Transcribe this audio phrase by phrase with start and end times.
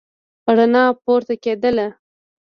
[0.57, 1.87] رڼا پورته کېدله.